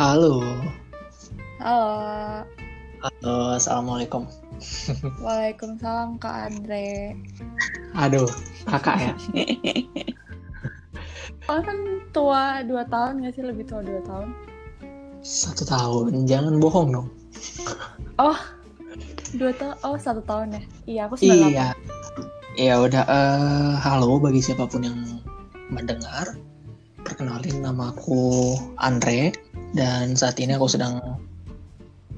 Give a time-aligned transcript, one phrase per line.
[0.00, 0.40] Halo.
[1.60, 1.92] Halo.
[3.04, 4.24] Halo, Assalamualaikum.
[5.20, 7.20] Waalaikumsalam Kak Andre.
[7.92, 8.24] Aduh,
[8.64, 9.12] kakak ya?
[11.44, 11.78] Kalian kan
[12.16, 13.44] tua 2 tahun gak sih?
[13.44, 14.32] Lebih tua 2 tahun?
[15.20, 17.12] Satu tahun, jangan bohong dong.
[18.16, 18.40] Oh,
[19.36, 19.76] 2 tahun?
[19.84, 20.62] Oh, satu tahun ya?
[20.88, 21.28] Iya, aku 98.
[21.28, 21.68] Iya.
[22.56, 24.96] Ya udah, eh, halo bagi siapa pun yang
[25.68, 26.40] mendengar.
[27.00, 29.32] Perkenalin nama aku Andre
[29.72, 31.00] dan saat ini aku sedang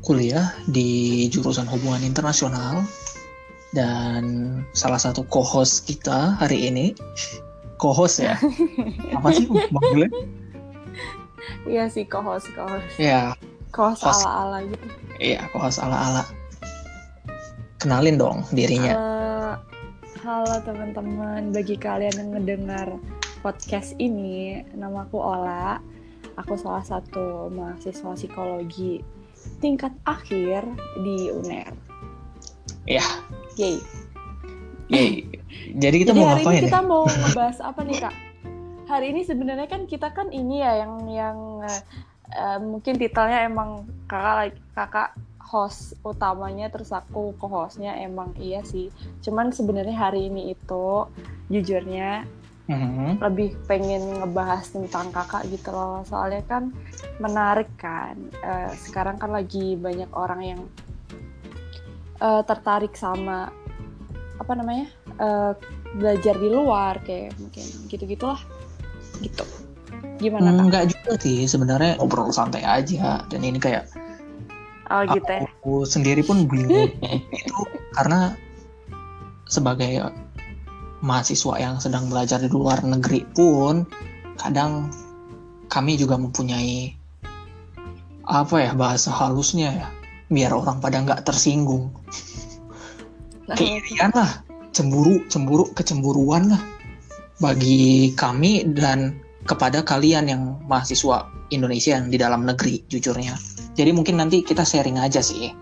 [0.03, 2.83] kuliah di jurusan hubungan internasional
[3.73, 4.23] dan
[4.73, 6.93] salah satu co-host kita hari ini
[7.79, 8.35] co-host ya
[9.17, 10.11] apa sih manggilnya
[11.63, 12.99] Iya sih, co-host, co-host.
[12.99, 13.39] ya
[13.71, 14.27] Co-host Host.
[14.27, 14.87] ala-ala gitu.
[15.19, 16.27] iya co-host ala-ala
[17.79, 19.53] kenalin dong dirinya Eh,
[20.21, 22.87] halo teman-teman, bagi kalian yang mendengar
[23.43, 25.83] podcast ini, namaku Ola.
[26.39, 29.03] Aku salah satu mahasiswa psikologi
[29.59, 30.63] tingkat akhir
[31.03, 31.75] di UNER.
[32.87, 33.03] ya
[33.59, 33.79] Yay.
[34.91, 35.27] Yeay.
[35.75, 38.15] jadi kita Jadi mau hari ngapain ini kita ya mau ngebahas apa nih kak?
[38.87, 41.39] Hari ini sebenarnya kan kita kan ini ya yang yang
[42.31, 45.11] eh, mungkin titelnya emang kakak kakak
[45.43, 48.89] host utamanya terus aku co-hostnya emang iya sih.
[49.21, 51.07] Cuman sebenarnya hari ini itu
[51.53, 52.25] jujurnya
[52.73, 53.21] Mhm.
[53.21, 56.73] lebih pengen ngebahas tentang kakak gitu loh soalnya kan
[57.21, 60.61] menarik kan Eh, sekarang kan lagi banyak orang yang
[62.19, 63.53] eh, tertarik sama
[64.41, 64.89] apa namanya
[65.21, 65.53] eh,
[66.01, 68.41] belajar di luar kayak mungkin gitu gitulah
[69.21, 69.45] gitu
[70.19, 70.65] gimana kak?
[70.65, 73.87] Enggak juga sih sebenarnya ngobrol santai aja dan ini kayak
[74.93, 75.41] Oh gitu ya.
[75.49, 76.91] aku sendiri pun bingung
[77.33, 77.61] itu
[77.97, 78.37] karena
[79.49, 80.01] sebagai
[81.03, 83.83] mahasiswa yang sedang belajar di luar negeri pun
[84.39, 84.89] kadang
[85.67, 86.95] kami juga mempunyai
[88.23, 89.89] apa ya bahasa halusnya ya.
[90.33, 91.93] Biar orang pada nggak tersinggung.
[93.51, 94.41] Nah, keirian lah
[94.73, 96.63] cemburu cemburu kecemburuan lah
[97.43, 103.37] bagi kami dan kepada kalian yang mahasiswa Indonesia yang di dalam negeri jujurnya.
[103.75, 105.53] Jadi mungkin nanti kita sharing aja sih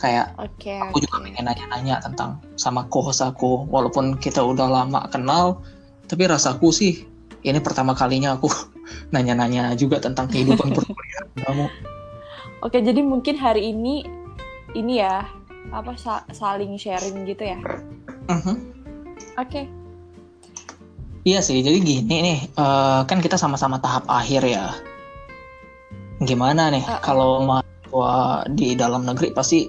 [0.00, 0.80] kayak Oke.
[0.80, 1.24] aku juga oke.
[1.28, 5.60] pengen nanya-nanya tentang sama co-host aku walaupun kita udah lama kenal
[6.08, 7.04] tapi rasaku sih
[7.44, 8.48] ini pertama kalinya aku
[9.14, 11.66] nanya-nanya juga tentang kehidupan perkuliahan kamu
[12.60, 14.04] Oke jadi mungkin hari ini
[14.76, 15.24] ini ya
[15.72, 17.58] apa sa- saling sharing gitu ya.
[18.28, 18.54] Mhm.
[19.38, 19.68] Oke.
[21.20, 24.72] Iya sih, jadi gini nih, eh, kan kita sama-sama tahap akhir ya.
[26.24, 27.00] Gimana nih Uh-uh.
[27.04, 28.12] kalau mahasiswa
[28.56, 29.68] di dalam negeri pasti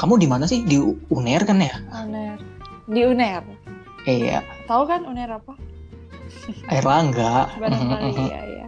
[0.00, 0.64] kamu di mana sih?
[0.64, 0.80] Di
[1.12, 1.76] UNER kan ya?
[1.92, 2.40] UNER.
[2.88, 3.44] Di UNER.
[4.08, 5.52] Iya, Tahu kan UNER apa?
[6.72, 7.52] Airlangga.
[7.60, 8.66] barangkali ya ya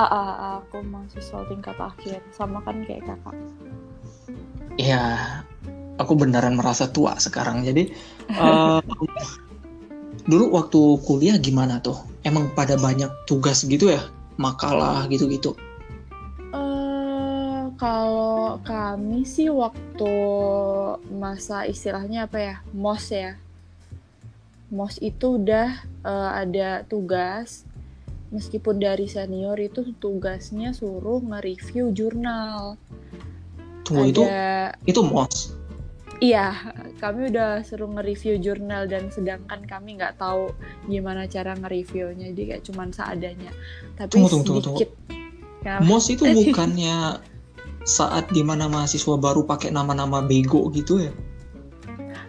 [0.00, 3.36] ah, ah, ah, aku mahasiswa tingkat akhir sama kan kayak kakak
[4.80, 5.04] Iya,
[6.00, 7.60] aku beneran merasa tua sekarang.
[7.60, 7.92] Jadi
[8.32, 8.80] eh,
[10.30, 12.00] dulu waktu kuliah gimana tuh?
[12.24, 14.00] Emang pada banyak tugas gitu ya?
[14.40, 15.52] Makalah gitu-gitu.
[17.82, 20.14] Kalau kami sih waktu
[21.10, 23.34] masa istilahnya apa ya mos ya
[24.70, 27.66] mos itu udah eh, ada tugas
[28.30, 32.78] meskipun dari senior itu tugasnya suruh nge-review jurnal
[33.82, 35.58] Tunggu itu ada itu mos.
[36.22, 36.54] Iya,
[37.02, 40.54] kami udah suruh nge-review jurnal dan sedangkan kami nggak tahu
[40.86, 43.50] gimana cara nge-reviewnya, jadi kayak cuman seadanya.
[43.98, 44.90] Tapi Tunggu, tunggu, tunggu, sedikit.
[45.66, 45.82] Kenapa?
[45.82, 47.18] Mos itu bukannya
[47.82, 51.12] saat di mana mahasiswa baru pakai nama-nama bego gitu ya?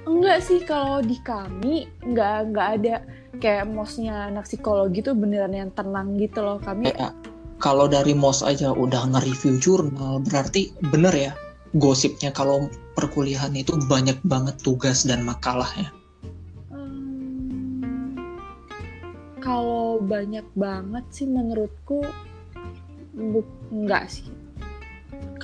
[0.03, 2.95] Enggak sih kalau di kami nggak nggak ada
[3.39, 6.57] kayak mosnya anak psikologi tuh beneran yang tenang gitu loh.
[6.59, 7.15] Kami Kayak
[7.63, 11.31] kalau dari mos aja udah nge-review jurnal, berarti bener ya
[11.73, 15.89] gosipnya kalau perkuliahan itu banyak banget tugas dan makalahnya.
[16.69, 18.19] Hmm,
[19.39, 22.03] kalau banyak banget sih menurutku
[23.15, 24.27] bu- enggak sih.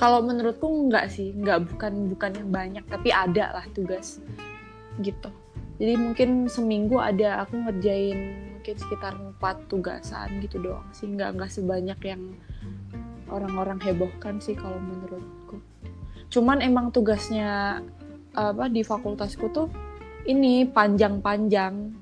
[0.00, 4.16] Kalau menurutku enggak sih, enggak bukan bukan yang banyak tapi ada lah tugas
[5.04, 5.28] gitu.
[5.76, 11.52] Jadi mungkin seminggu ada aku ngerjain mungkin sekitar empat tugasan gitu doang sih, enggak enggak
[11.52, 12.32] sebanyak yang
[13.28, 15.60] orang-orang hebohkan sih kalau menurutku.
[16.32, 17.84] Cuman emang tugasnya
[18.32, 19.68] apa di fakultasku tuh
[20.24, 21.92] ini panjang-panjang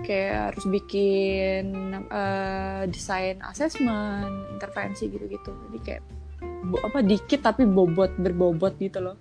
[0.00, 5.52] kayak harus bikin eh, desain assessment, intervensi gitu-gitu.
[5.68, 6.19] Jadi kayak
[6.80, 9.16] apa dikit tapi bobot berbobot gitu loh.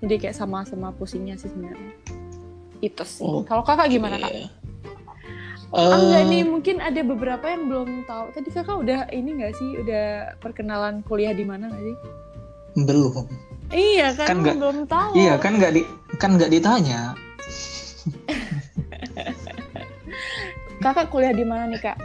[0.00, 1.92] Jadi kayak sama-sama pusingnya sih sebenarnya.
[2.80, 3.22] Itu sih.
[3.22, 3.46] Oke.
[3.46, 4.32] Kalau kakak gimana kak?
[5.70, 8.32] Ah, enggak nih, mungkin ada beberapa yang belum tahu.
[8.32, 11.96] Tadi kakak udah ini nggak sih, udah perkenalan kuliah di mana nggak sih?
[12.80, 13.26] belum.
[13.70, 15.12] Iya kan, Kan nggak- belum tahu.
[15.14, 15.82] Iya kan nggak di
[16.16, 17.14] kan nggak ditanya.
[20.80, 21.98] Kakak kuliah di mana nih kak?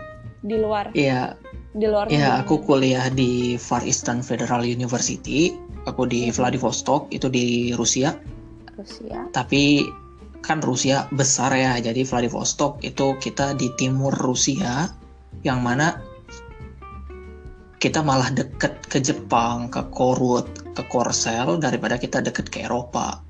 [0.46, 1.34] Di luar, Iya,
[1.76, 2.08] di luar.
[2.08, 5.52] negeri aku kuliah di Far Eastern Federal University.
[5.86, 8.16] Aku di Vladivostok itu di Rusia.
[8.80, 9.28] Rusia.
[9.36, 9.86] Tapi
[10.42, 14.90] kan Rusia besar ya, jadi Vladivostok itu kita di timur Rusia,
[15.44, 16.02] yang mana
[17.78, 23.22] kita malah deket ke Jepang, ke Korut, ke Korsel daripada kita deket ke Eropa.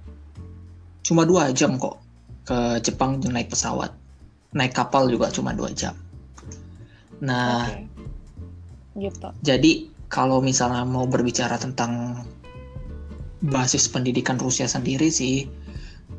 [1.04, 2.00] Cuma dua jam kok
[2.48, 3.92] ke Jepang naik pesawat,
[4.56, 5.96] naik kapal juga cuma dua jam.
[7.24, 8.05] Nah, Oke.
[8.96, 9.28] Gitu.
[9.44, 12.24] jadi kalau misalnya mau berbicara tentang
[13.44, 15.46] basis pendidikan Rusia sendiri sih,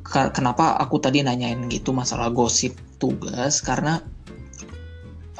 [0.06, 4.04] kenapa aku tadi nanyain gitu masalah gosip tugas karena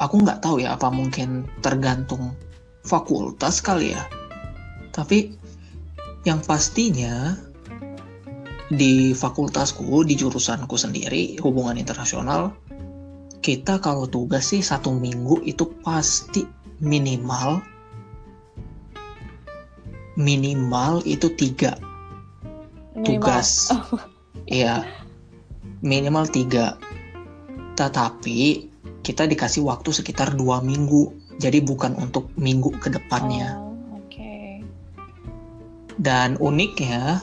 [0.01, 2.35] aku nggak tahu ya apa mungkin tergantung
[2.83, 4.03] fakultas kali ya.
[4.91, 5.37] Tapi
[6.25, 7.37] yang pastinya
[8.67, 12.51] di fakultasku di jurusanku sendiri hubungan internasional
[13.39, 16.43] kita kalau tugas sih satu minggu itu pasti
[16.81, 17.61] minimal
[20.17, 21.77] minimal itu tiga.
[22.97, 23.05] Minimal.
[23.05, 23.69] tugas.
[24.49, 24.85] Iya.
[25.85, 26.77] Minimal tiga.
[27.77, 28.69] Tetapi
[29.05, 31.13] kita dikasih waktu sekitar dua minggu.
[31.37, 33.61] Jadi bukan untuk minggu ke depannya.
[33.61, 34.65] Oh, Oke.
[36.01, 37.21] dan uniknya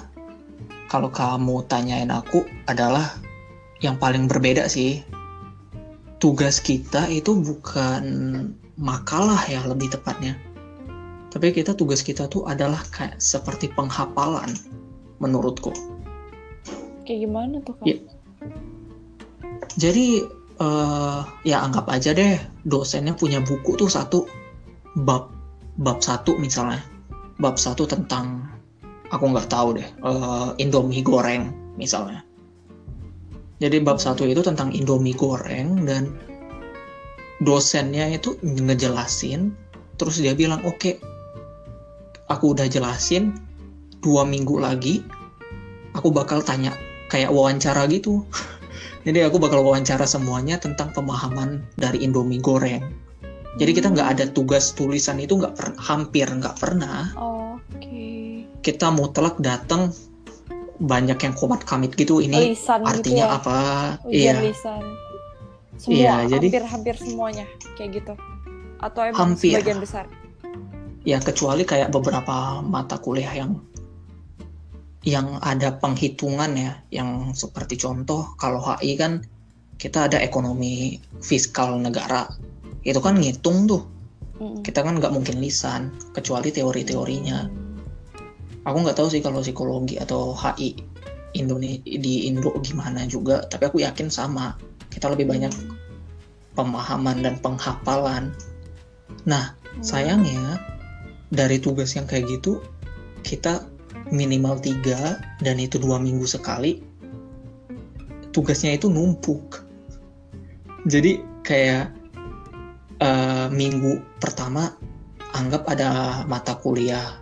[0.87, 3.19] kalau kamu tanyain aku adalah
[3.83, 5.03] yang paling berbeda sih.
[6.23, 8.03] Tugas kita itu bukan
[8.79, 10.35] makalah ya lebih tepatnya
[11.31, 14.55] tapi kita tugas kita tuh adalah kayak seperti penghafalan
[15.19, 15.75] menurutku
[17.05, 17.85] Kayak gimana tuh kak?
[17.85, 17.99] Iya.
[19.77, 20.07] jadi
[20.63, 24.25] eh, ya anggap aja deh dosennya punya buku tuh satu
[25.03, 25.31] bab
[25.83, 26.81] bab satu misalnya
[27.43, 28.47] bab satu tentang
[29.11, 32.23] aku nggak tahu deh eh, Indomie goreng misalnya
[33.59, 36.15] jadi bab satu itu tentang Indomie goreng dan
[37.43, 39.51] dosennya itu ngejelasin
[39.99, 40.99] terus dia bilang oke
[42.31, 43.35] aku udah jelasin
[44.03, 45.03] dua minggu lagi
[45.95, 46.75] aku bakal tanya
[47.11, 48.23] kayak wawancara gitu
[49.07, 52.83] jadi aku bakal wawancara semuanya tentang pemahaman dari Indomie goreng
[53.55, 58.47] jadi kita nggak ada tugas tulisan itu nggak per- hampir nggak pernah Oke.
[58.67, 59.95] kita mutlak datang
[60.83, 63.37] banyak yang komat kamit gitu ini Lisan gitu artinya ya?
[63.39, 63.59] apa
[64.11, 64.83] Ujian iya lisan.
[65.75, 68.15] Semua, Iya, jadi- hampir-hampir semuanya kayak gitu.
[68.79, 69.59] Atau emang Hampir.
[69.59, 70.07] sebagian besar?
[71.05, 73.61] ya kecuali kayak beberapa mata kuliah yang
[75.05, 79.21] yang ada penghitungan ya yang seperti contoh kalau HI kan
[79.77, 82.25] kita ada ekonomi fiskal negara
[82.89, 83.85] itu kan ngitung tuh
[84.65, 87.53] kita kan nggak mungkin lisan kecuali teori-teorinya
[88.65, 90.73] aku nggak tahu sih kalau psikologi atau HI
[91.37, 94.57] Indonesia di Indo gimana juga tapi aku yakin sama
[94.95, 95.51] kita lebih banyak
[96.55, 98.31] pemahaman dan penghafalan
[99.27, 99.83] nah Hmm.
[99.83, 100.63] sayangnya
[101.35, 102.63] dari tugas yang kayak gitu
[103.27, 103.67] kita
[104.15, 106.79] minimal tiga dan itu dua minggu sekali
[108.31, 109.67] tugasnya itu numpuk
[110.87, 111.91] jadi kayak
[113.03, 114.79] eh, minggu pertama
[115.35, 117.19] anggap ada mata kuliah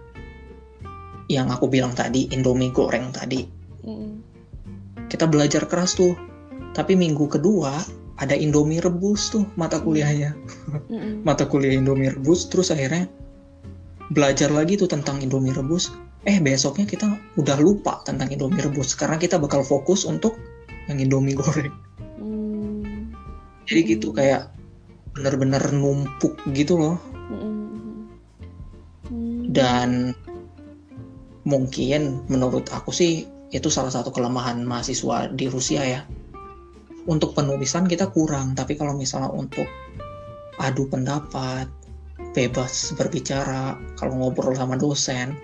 [1.32, 3.48] yang aku bilang tadi Indomie goreng tadi
[3.88, 4.12] Mm-mm.
[5.08, 6.12] kita belajar keras tuh
[6.72, 7.80] tapi minggu kedua
[8.20, 10.36] ada Indomie rebus tuh mata kuliahnya
[10.88, 11.22] Mm-mm.
[11.28, 13.08] mata kuliah Indomie rebus terus akhirnya
[14.12, 15.92] belajar lagi tuh tentang Indomie rebus
[16.28, 17.06] eh besoknya kita
[17.40, 20.38] udah lupa tentang Indomie rebus karena kita bakal fokus untuk
[20.86, 21.72] yang Indomie goreng
[22.22, 23.10] Mm.
[23.66, 24.54] jadi gitu kayak
[25.16, 26.96] bener-bener numpuk gitu loh
[27.32, 28.06] Mm-mm.
[29.10, 29.40] Mm.
[29.50, 29.90] dan
[31.42, 36.00] mungkin menurut aku sih itu salah satu kelemahan mahasiswa di Rusia ya
[37.10, 39.66] untuk penulisan kita kurang tapi kalau misalnya untuk
[40.60, 41.66] adu pendapat
[42.32, 45.36] bebas berbicara kalau ngobrol sama dosen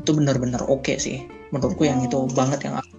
[0.00, 1.28] itu benar-benar oke sih.
[1.52, 2.30] Menurutku yang itu Oh.
[2.30, 2.94] banget yang aku,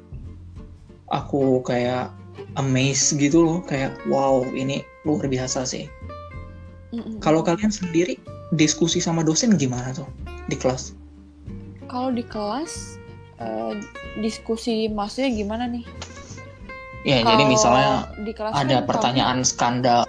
[1.09, 2.13] aku kayak
[2.59, 3.57] amazed gitu loh.
[3.65, 5.89] Kayak wow ini luar biasa sih.
[7.23, 8.19] Kalau kalian sendiri
[8.59, 10.07] diskusi sama dosen gimana tuh
[10.51, 10.91] di kelas?
[11.87, 12.99] Kalau di kelas
[13.39, 13.73] eh,
[14.19, 15.87] diskusi maksudnya gimana nih?
[17.01, 17.91] Ya, jadi Kalau misalnya
[18.21, 20.05] di kelas ada kan pertanyaan skandal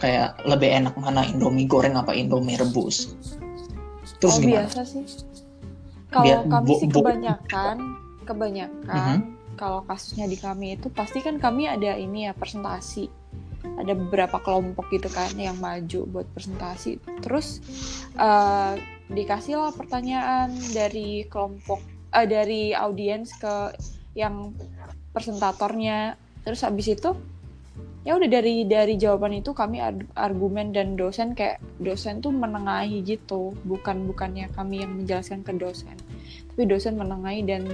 [0.00, 3.12] kayak lebih enak mana Indomie goreng apa Indomie rebus.
[4.20, 4.64] Terus oh, gimana?
[4.64, 5.04] biasa sih.
[6.08, 7.76] Kalau kami sih kebanyakan,
[8.24, 9.18] kebanyakan Mhm.
[9.60, 13.08] kalau kasusnya di kami itu pasti kan kami ada ini ya presentasi.
[13.60, 17.60] ada beberapa kelompok gitu kan yang maju buat presentasi terus
[18.16, 18.72] uh,
[19.12, 21.76] dikasihlah pertanyaan dari kelompok
[22.16, 23.76] uh, dari audiens ke
[24.16, 24.56] yang
[25.12, 27.16] presentatornya terus habis itu
[28.00, 29.76] ya udah dari dari jawaban itu kami
[30.16, 33.52] argumen dan dosen kayak dosen tuh menengahi gitu.
[33.68, 35.96] Bukan bukannya kami yang menjelaskan ke dosen.
[36.52, 37.68] Tapi dosen menengahi dan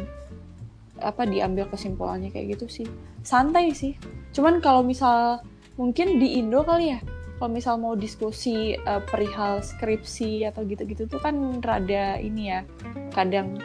[0.98, 2.86] apa diambil kesimpulannya kayak gitu sih.
[3.22, 3.94] Santai sih.
[4.34, 5.44] Cuman kalau misal
[5.78, 7.00] mungkin di Indo kali ya
[7.36, 12.64] kalau misal mau diskusi uh, perihal skripsi atau gitu-gitu tuh kan rada ini ya
[13.12, 13.60] kadang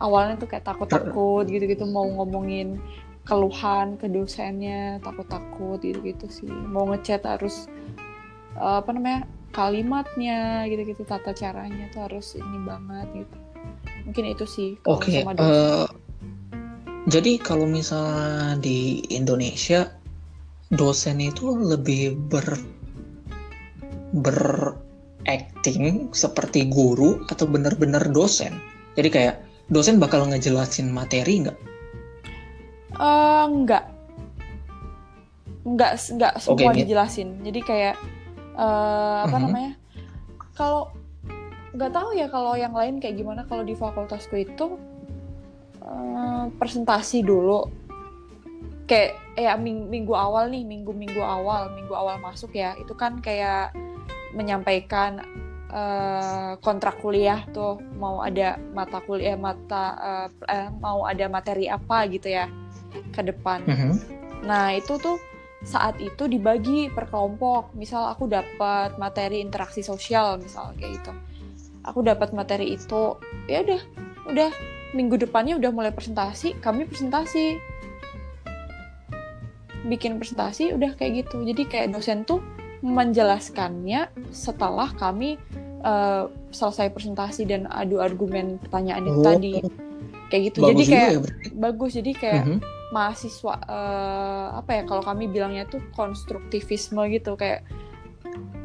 [0.00, 2.80] awalnya tuh kayak takut-takut gitu-gitu mau ngomongin
[3.24, 6.50] keluhan ke dosennya takut-takut gitu-gitu sih.
[6.50, 7.68] Mau ngechat harus
[8.56, 13.36] uh, apa namanya kalimatnya gitu-gitu tata caranya tuh harus ini banget gitu.
[14.08, 15.86] Mungkin itu sih oke okay, uh, eh,
[17.06, 19.90] jadi kalau misalnya di Indonesia
[20.70, 22.46] dosen itu lebih ber
[24.10, 24.74] ber
[25.28, 28.58] acting seperti guru atau benar-benar dosen?
[28.98, 29.36] Jadi kayak
[29.70, 31.69] dosen bakal ngejelasin materi nggak
[33.00, 33.84] Uh, enggak.
[35.64, 37.40] Enggak, enggak semua okay, dijelasin.
[37.40, 37.96] Jadi kayak
[38.60, 39.40] uh, apa uh-huh.
[39.48, 39.72] namanya?
[40.52, 40.92] Kalau
[41.70, 44.76] nggak tahu ya kalau yang lain kayak gimana kalau di fakultasku itu
[45.86, 47.70] uh, presentasi dulu
[48.90, 53.22] kayak ya ming minggu awal nih minggu minggu awal minggu awal masuk ya itu kan
[53.22, 53.70] kayak
[54.34, 55.22] menyampaikan
[55.70, 62.10] uh, kontrak kuliah tuh mau ada mata kuliah mata uh, uh, mau ada materi apa
[62.10, 62.50] gitu ya
[63.10, 63.62] ke depan.
[63.66, 63.92] Mm -hmm.
[64.44, 65.20] Nah itu tuh
[65.64, 67.72] saat itu dibagi per kelompok.
[67.76, 71.12] Misal aku dapat materi interaksi sosial, misal kayak gitu.
[71.84, 73.16] Aku dapat materi itu,
[73.48, 73.80] ya udah,
[74.28, 74.50] udah
[74.92, 76.60] minggu depannya udah mulai presentasi.
[76.60, 77.56] Kami presentasi,
[79.88, 81.44] bikin presentasi, udah kayak gitu.
[81.44, 82.40] Jadi kayak dosen tuh
[82.80, 85.36] menjelaskannya setelah kami
[85.84, 89.24] uh, selesai presentasi dan adu argumen pertanyaan itu oh.
[89.24, 89.52] tadi
[90.32, 90.58] kayak gitu.
[90.64, 91.20] Bagus jadi kayak ya,
[91.52, 91.90] bagus.
[91.96, 97.62] Jadi kayak mm -hmm mahasiswa uh, apa ya kalau kami bilangnya tuh konstruktivisme gitu kayak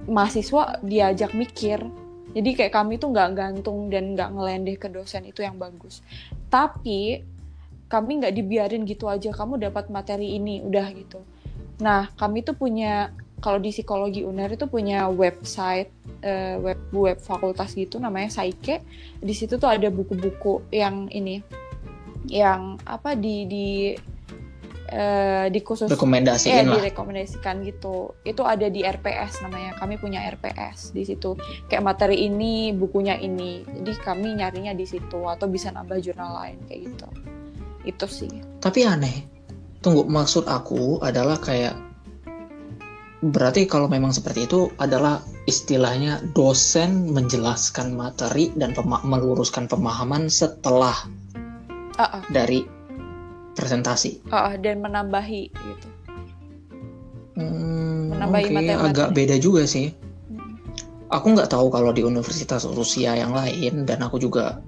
[0.10, 1.82] mahasiswa diajak mikir.
[2.36, 6.04] Jadi kayak kami tuh nggak gantung dan nggak ngelendeh ke dosen itu yang bagus.
[6.52, 7.24] Tapi
[7.88, 11.24] kami nggak dibiarin gitu aja kamu dapat materi ini udah gitu.
[11.80, 15.94] Nah kami tuh punya kalau di psikologi UNER itu punya website
[16.26, 18.84] uh, web web fakultas gitu namanya Saike.
[19.22, 21.40] Di situ tuh ada buku-buku yang ini
[22.26, 23.68] yang apa di di
[24.92, 28.14] uh, dikhusus rekomendasikan eh, direkomendasikan gitu.
[28.22, 29.78] Itu ada di RPS namanya.
[29.78, 31.34] Kami punya RPS di situ.
[31.70, 33.66] Kayak materi ini bukunya ini.
[33.66, 37.08] Jadi kami nyarinya di situ atau bisa nambah jurnal lain kayak gitu.
[37.86, 38.32] Itu sih.
[38.62, 39.18] Tapi aneh.
[39.82, 41.78] Tunggu maksud aku adalah kayak
[43.22, 50.94] berarti kalau memang seperti itu adalah istilahnya dosen menjelaskan materi dan pema meluruskan pemahaman setelah
[51.98, 52.22] uh -uh.
[52.34, 52.75] dari
[53.56, 54.22] presentasi.
[54.30, 55.88] Oh, dan menambahi gitu.
[57.36, 58.84] Hmm, menambahi okay, materi.
[58.92, 59.96] Agak beda juga sih.
[60.30, 60.60] Hmm.
[61.10, 64.60] Aku nggak tahu kalau di universitas Rusia yang lain dan aku juga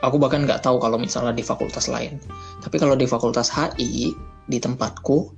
[0.00, 2.16] aku bahkan nggak tahu kalau misalnya di fakultas lain.
[2.64, 4.16] Tapi kalau di fakultas HI
[4.48, 5.28] di tempatku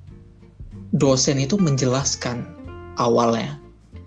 [0.95, 2.47] dosen itu menjelaskan
[2.99, 3.59] awalnya.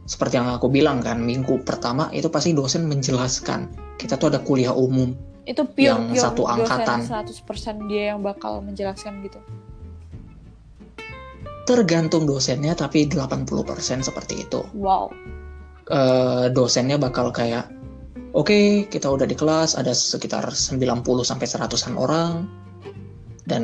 [0.04, 3.72] Seperti yang aku bilang kan, minggu pertama itu pasti dosen menjelaskan.
[3.96, 7.04] Kita tuh ada kuliah umum itu pure, yang pure satu angkatan.
[7.04, 9.40] 100% dia yang bakal menjelaskan gitu.
[11.64, 14.64] Tergantung dosennya tapi 80% seperti itu.
[14.76, 15.12] Wow.
[15.92, 17.68] Uh, dosennya bakal kayak
[18.32, 20.80] oke okay, kita udah di kelas ada sekitar 90
[21.24, 22.48] sampai 100-an orang.
[23.44, 23.64] Dan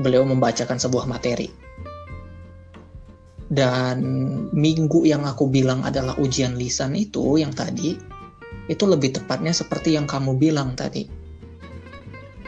[0.00, 1.52] beliau membacakan sebuah materi.
[3.52, 4.00] Dan
[4.56, 8.11] minggu yang aku bilang adalah ujian lisan itu yang tadi
[8.72, 11.04] itu lebih tepatnya seperti yang kamu bilang tadi.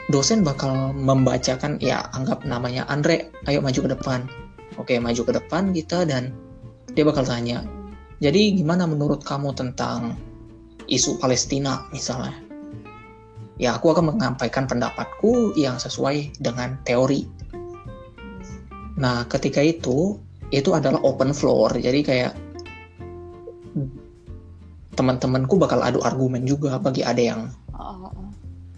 [0.09, 4.21] Dosen bakal membacakan, ya anggap namanya Andre, ayo maju ke depan.
[4.81, 6.33] Oke, maju ke depan kita dan
[6.97, 7.65] dia bakal tanya,
[8.25, 10.17] jadi gimana menurut kamu tentang
[10.89, 12.33] isu Palestina misalnya?
[13.61, 17.29] Ya, aku akan menyampaikan pendapatku yang sesuai dengan teori.
[18.99, 20.19] Nah, ketika itu,
[20.51, 22.33] itu adalah open floor, jadi kayak
[24.95, 27.41] teman-temanku bakal adu argumen juga bagi ada yang
[27.75, 28.31] oh, oh.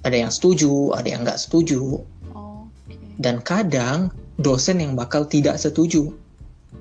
[0.03, 2.01] ada yang setuju, ada yang nggak setuju.
[2.33, 2.97] Oh, okay.
[3.21, 6.13] Dan kadang dosen yang bakal tidak setuju.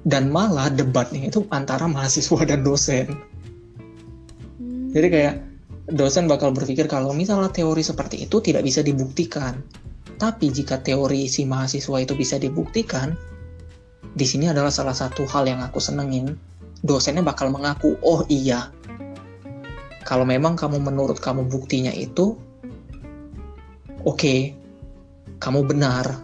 [0.05, 3.17] Dan malah debatnya itu antara mahasiswa dan dosen.
[4.61, 4.93] Hmm.
[4.93, 5.35] Jadi kayak
[5.89, 9.65] dosen bakal berpikir kalau misalnya teori seperti itu tidak bisa dibuktikan.
[10.15, 13.17] Tapi jika teori si mahasiswa itu bisa dibuktikan,
[14.15, 16.39] di sini adalah salah satu hal yang aku senengin.
[16.85, 18.69] Dosennya bakal mengaku, oh iya,
[20.05, 22.37] kalau memang kamu menurut kamu buktinya itu,
[24.05, 24.53] oke, okay,
[25.41, 26.21] kamu benar.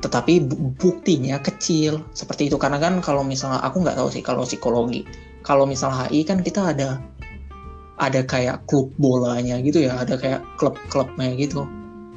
[0.00, 0.48] Tetapi
[0.80, 5.04] buktinya kecil seperti itu karena kan kalau misalnya aku nggak tahu sih kalau psikologi,
[5.44, 6.96] kalau misalnya HI kan kita ada
[8.00, 11.68] ada kayak klub bolanya gitu ya, ada kayak klub-klubnya gitu.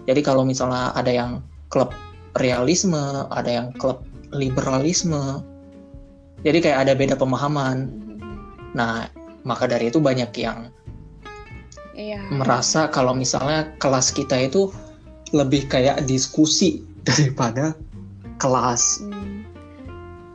[0.08, 1.92] Jadi kalau misalnya ada yang klub
[2.40, 4.00] realisme, ada yang klub
[4.32, 5.44] liberalisme.
[6.48, 7.92] Jadi kayak ada beda pemahaman.
[8.80, 9.12] Nah,
[9.44, 10.72] maka dari itu banyak yang
[11.94, 12.20] iya.
[12.32, 14.72] merasa kalau misalnya kelas kita itu
[15.36, 17.76] lebih kayak diskusi daripada
[18.40, 19.04] kelas.
[19.04, 19.44] Hmm.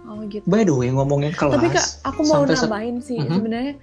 [0.08, 0.44] Oh gitu.
[0.48, 1.58] By the way ngomongin kelas.
[1.58, 3.36] Tapi kak, aku mau nambahin sih mm -hmm.
[3.36, 3.74] sebenarnya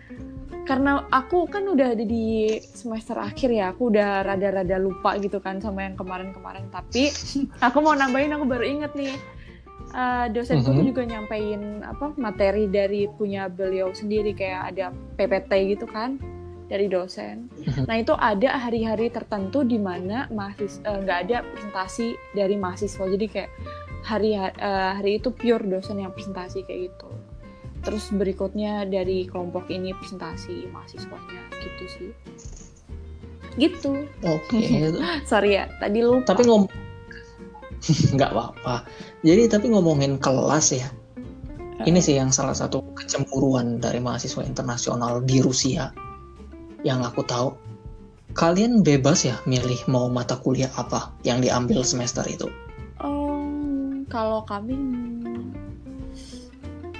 [0.65, 5.61] karena aku kan udah ada di semester akhir ya, aku udah rada-rada lupa gitu kan
[5.61, 6.65] sama yang kemarin-kemarin.
[6.73, 7.13] Tapi
[7.65, 9.13] aku mau nambahin, aku baru inget nih
[9.93, 10.87] uh, dosenku mm -hmm.
[10.89, 14.85] juga nyampein apa materi dari punya beliau sendiri kayak ada
[15.19, 16.17] PPT gitu kan
[16.65, 17.45] dari dosen.
[17.61, 17.85] Mm-hmm.
[17.85, 23.03] Nah itu ada hari-hari tertentu di mana mahasiswa eh, nggak uh, ada presentasi dari mahasiswa.
[23.05, 23.51] Jadi kayak
[24.05, 24.51] hari uh,
[24.97, 27.09] hari itu pure dosen yang presentasi kayak gitu.
[27.85, 32.09] Terus berikutnya dari kelompok ini presentasi mahasiswanya gitu sih.
[33.55, 34.09] Gitu.
[34.25, 34.57] Oke.
[34.57, 34.89] Okay.
[35.29, 36.33] Sorry ya, tadi lupa.
[36.33, 36.84] Tapi ngom
[38.15, 38.87] nggak apa-apa.
[39.25, 40.87] Jadi tapi ngomongin kelas ya,
[41.83, 45.91] ini sih yang salah satu kecemburuan dari mahasiswa internasional di Rusia
[46.87, 47.49] yang aku tahu.
[48.35, 52.51] Kalian bebas ya milih mau mata kuliah apa yang diambil semester itu?
[52.99, 54.75] Um, kalau kami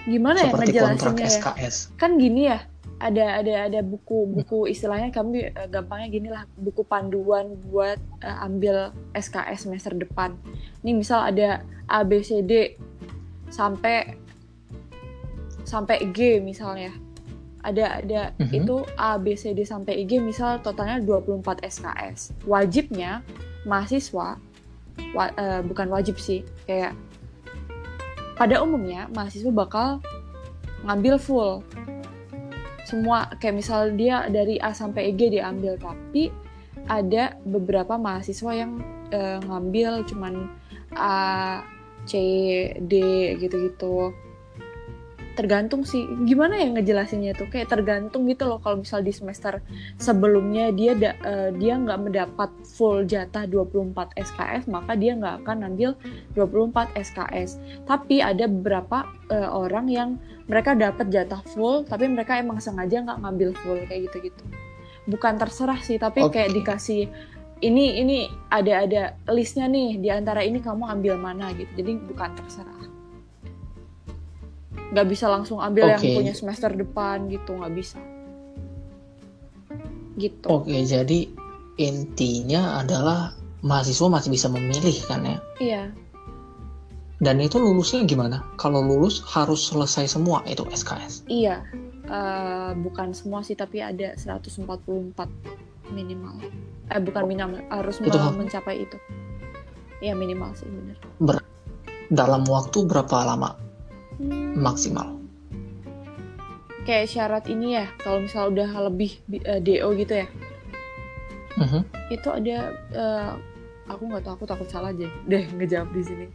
[0.07, 1.27] gimana Seperti ya kontrak ya?
[1.27, 1.75] SKS.
[1.99, 2.63] Kan gini ya,
[2.95, 8.47] ada ada ada buku buku istilahnya kami uh, gampangnya gini lah buku panduan buat uh,
[8.47, 10.39] ambil SKS semester depan.
[10.79, 11.59] Ini misal ada
[11.91, 12.79] A B C D
[13.51, 14.15] sampai
[15.67, 16.95] sampai G misalnya.
[17.65, 18.53] Ada ada uh-huh.
[18.53, 22.31] itu A B C D sampai G misal totalnya 24 SKS.
[22.47, 23.25] Wajibnya
[23.67, 24.39] mahasiswa
[25.11, 26.95] wa, uh, bukan wajib sih, kayak
[28.39, 29.99] pada umumnya mahasiswa bakal
[30.85, 31.65] ngambil full
[32.85, 36.29] semua kayak misal dia dari A sampai EG diambil tapi
[36.85, 38.77] ada beberapa mahasiswa yang
[39.09, 40.53] uh, ngambil cuman
[40.93, 41.65] A,
[42.05, 42.13] C,
[42.77, 42.93] D
[43.41, 44.13] gitu-gitu
[45.35, 46.07] tergantung sih.
[46.23, 47.51] Gimana ya ngejelasinnya tuh?
[47.51, 49.59] Kayak tergantung gitu loh kalau misal di semester
[49.99, 55.75] sebelumnya dia da, uh, dia nggak mendapat full jatah 24 SKS maka dia nggak akan
[55.75, 55.93] ambil
[56.33, 60.09] 24 SKS tapi ada beberapa uh, orang yang
[60.47, 64.43] mereka dapat jatah full tapi mereka emang sengaja nggak ngambil full kayak gitu-gitu.
[65.05, 66.47] Bukan terserah sih tapi okay.
[66.47, 67.11] kayak dikasih
[67.63, 68.17] ini ini
[68.51, 71.71] ada ada listnya nih di antara ini kamu ambil mana gitu.
[71.83, 72.94] Jadi bukan terserah
[74.93, 75.93] nggak bisa langsung ambil okay.
[75.97, 77.99] yang punya semester depan gitu nggak bisa.
[80.15, 80.45] Gitu.
[80.47, 81.19] Oke okay, jadi
[81.75, 85.37] intinya adalah mahasiswa masih bisa memilih kan ya?
[85.59, 85.83] Iya.
[87.15, 88.43] Dan itu lulusnya gimana?
[88.59, 91.63] Kalau lulus harus selesai semua itu SKS iya.
[92.05, 94.61] Uh, bukan semua sih tapi ada 144
[95.89, 96.37] minimal.
[96.93, 98.97] Eh bukan minimal harus itu mencapai itu.
[100.03, 101.37] Iya minimal sih benar Ber
[102.13, 103.64] dalam waktu berapa lama.
[104.55, 105.19] Maksimal.
[106.85, 110.27] Kayak syarat ini ya, kalau misal udah lebih uh, eh, DO gitu ya,
[111.57, 111.81] uh-huh.
[112.13, 113.31] itu ada, uh,
[113.89, 116.25] aku nggak tahu, aku takut salah aja deh ngejawab di sini.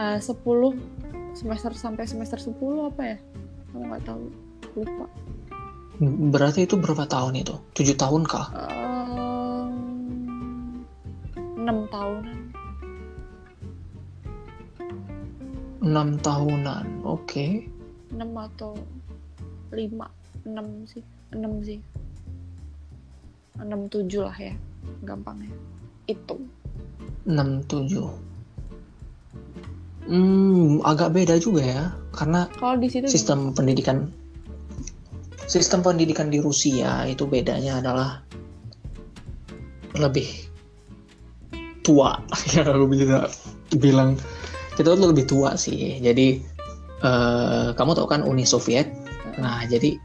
[0.00, 2.56] Uh, 10 semester sampai semester 10
[2.88, 3.16] apa ya?
[3.68, 4.24] Aku nggak tahu,
[4.80, 5.06] lupa.
[6.32, 7.54] Berarti itu berapa tahun itu?
[7.76, 8.48] 7 tahun kah?
[8.56, 9.68] Uh,
[11.36, 12.41] 6 tahunan.
[15.82, 17.26] Enam tahunan oke.
[17.26, 17.66] Okay.
[18.14, 18.78] enam atau
[19.74, 20.06] lima
[20.46, 21.02] enam sih
[21.34, 21.82] enam sih.
[23.58, 24.54] Enam tujuh lah ya
[25.02, 25.50] gampangnya.
[26.06, 26.38] Itu.
[27.26, 28.08] Enam tujuh.
[30.06, 33.54] Hmm agak beda juga ya karena kalau di situ sistem gimana?
[33.54, 33.98] pendidikan
[35.46, 38.22] sistem pendidikan di Rusia itu bedanya adalah
[39.98, 40.26] lebih
[41.82, 42.18] tua.
[42.54, 43.26] Ya aku bisa
[43.78, 44.18] bilang
[44.76, 46.00] kita tuh lebih tua sih.
[46.00, 46.40] Jadi
[47.04, 48.88] uh, kamu tahu kan Uni Soviet?
[49.36, 49.96] Nah jadi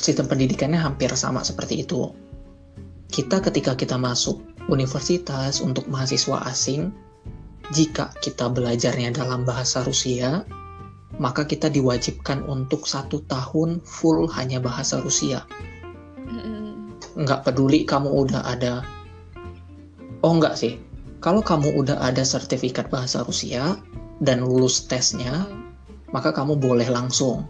[0.00, 2.12] sistem pendidikannya hampir sama seperti itu.
[3.10, 4.40] Kita ketika kita masuk
[4.70, 6.94] universitas untuk mahasiswa asing
[7.74, 10.46] jika kita belajarnya dalam bahasa Rusia
[11.20, 15.44] maka kita diwajibkan untuk satu tahun full hanya bahasa Rusia.
[17.18, 18.80] Nggak peduli kamu udah ada.
[20.24, 20.80] Oh nggak sih
[21.20, 23.76] kalau kamu udah ada sertifikat bahasa Rusia,
[24.20, 25.48] dan lulus tesnya,
[26.12, 27.48] maka kamu boleh langsung.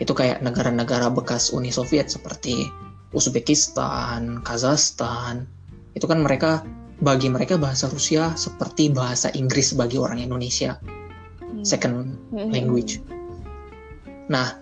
[0.00, 2.64] Itu kayak negara-negara bekas Uni Soviet seperti
[3.12, 5.44] Uzbekistan, Kazakhstan.
[5.92, 6.64] Itu kan mereka
[6.98, 10.80] bagi mereka bahasa Rusia seperti bahasa Inggris bagi orang Indonesia.
[11.40, 11.62] Hmm.
[11.62, 12.48] Second Hmm.
[12.48, 13.00] language.
[14.28, 14.60] Nah,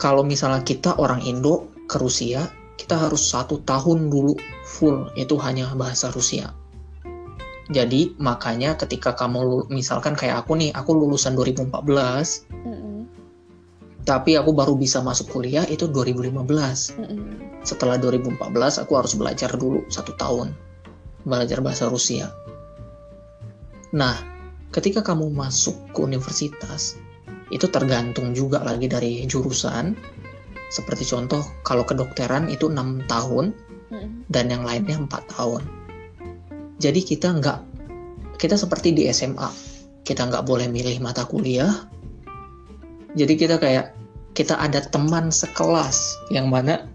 [0.00, 2.48] kalau misalnya kita orang Indo ke Rusia,
[2.80, 4.34] kita harus satu tahun dulu
[4.70, 6.54] full itu hanya bahasa Rusia.
[7.70, 11.70] Jadi makanya ketika kamu misalkan kayak aku nih, aku lulusan 2014,
[12.50, 13.06] Mm-mm.
[14.02, 16.34] tapi aku baru bisa masuk kuliah itu 2015.
[16.98, 17.62] Mm-mm.
[17.62, 20.54] Setelah 2014 aku harus belajar dulu satu tahun
[21.22, 22.32] belajar bahasa Rusia.
[23.94, 24.18] Nah,
[24.74, 26.98] ketika kamu masuk ke universitas,
[27.54, 29.94] itu tergantung juga lagi dari jurusan.
[30.70, 33.54] Seperti contoh, kalau kedokteran itu enam tahun
[34.30, 35.66] Dan yang lainnya empat tahun.
[36.80, 37.58] Jadi kita nggak,
[38.38, 39.50] kita seperti di SMA,
[40.06, 41.86] kita nggak boleh milih mata kuliah.
[43.18, 43.92] Jadi kita kayak
[44.32, 46.86] kita ada teman sekelas yang mana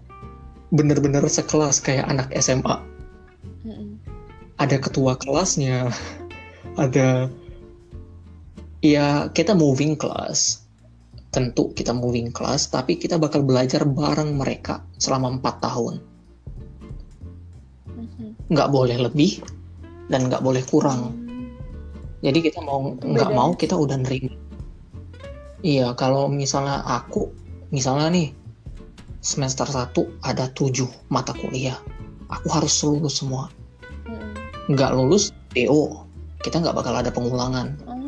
[0.72, 2.80] bener-bener sekelas kayak anak SMA.
[4.56, 5.92] Ada ketua kelasnya,
[6.82, 7.28] ada
[8.80, 10.64] ya kita moving class.
[11.30, 16.15] Tentu kita moving class, tapi kita bakal belajar bareng mereka selama empat tahun.
[18.46, 19.42] Nggak boleh lebih
[20.10, 21.14] dan nggak boleh kurang.
[22.22, 24.34] Jadi kita mau nggak mau kita udah nerima.
[25.66, 27.32] Iya, kalau misalnya aku,
[27.74, 28.28] misalnya nih
[29.18, 29.90] semester 1
[30.22, 31.74] ada 7 mata kuliah.
[32.30, 33.50] Aku harus lulus semua.
[34.70, 36.06] Nggak lulus, DO.
[36.42, 37.74] Kita nggak bakal ada pengulangan.
[37.86, 37.98] Oh.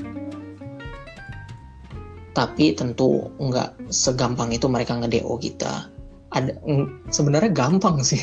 [2.35, 5.91] Tapi tentu nggak segampang itu mereka nge-DO kita.
[6.31, 6.55] Ada
[7.11, 8.23] sebenarnya gampang sih.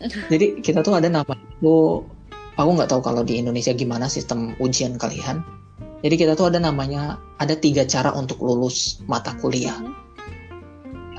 [0.00, 2.00] Jadi kita tuh ada nama itu
[2.56, 5.44] aku nggak tahu kalau di Indonesia gimana sistem ujian kalian.
[6.00, 9.76] Jadi kita tuh ada namanya ada tiga cara untuk lulus mata kuliah.
[9.76, 9.92] Mhm.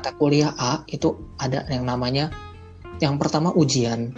[0.02, 2.34] Mata kuliah A itu ada yang namanya
[2.98, 4.18] yang pertama ujian.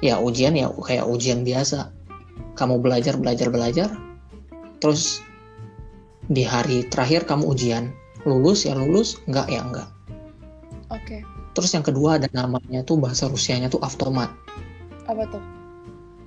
[0.00, 1.92] Ya ujian ya kayak ujian biasa.
[2.56, 3.92] Kamu belajar belajar belajar,
[4.80, 5.20] terus
[6.32, 7.92] di hari terakhir kamu ujian.
[8.24, 9.88] Lulus ya lulus, enggak ya enggak.
[10.88, 11.35] Oke.
[11.56, 14.28] Terus yang kedua ada namanya tuh bahasa Rusianya tuh automat.
[15.08, 15.40] Apa tuh?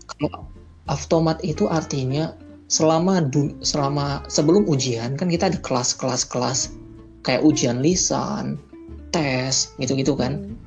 [0.10, 0.50] Kalau
[0.90, 2.34] automat itu artinya
[2.66, 6.74] selama du- selama sebelum ujian kan kita ada kelas-kelas kelas
[7.22, 8.58] kayak ujian lisan,
[9.14, 10.50] tes gitu-gitu kan.
[10.50, 10.58] Mm.